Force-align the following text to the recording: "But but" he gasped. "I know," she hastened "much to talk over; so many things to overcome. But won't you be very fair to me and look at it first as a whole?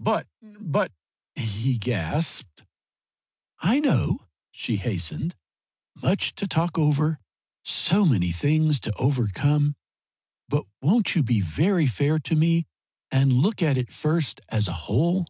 "But 0.00 0.26
but" 0.42 0.90
he 1.36 1.78
gasped. 1.78 2.64
"I 3.60 3.78
know," 3.78 4.26
she 4.50 4.78
hastened 4.78 5.36
"much 6.02 6.34
to 6.34 6.48
talk 6.48 6.76
over; 6.76 7.20
so 7.62 8.04
many 8.04 8.32
things 8.32 8.80
to 8.80 8.92
overcome. 8.98 9.76
But 10.48 10.64
won't 10.82 11.14
you 11.14 11.22
be 11.22 11.40
very 11.40 11.86
fair 11.86 12.18
to 12.18 12.34
me 12.34 12.66
and 13.12 13.34
look 13.34 13.62
at 13.62 13.78
it 13.78 13.92
first 13.92 14.40
as 14.48 14.66
a 14.66 14.72
whole? 14.90 15.28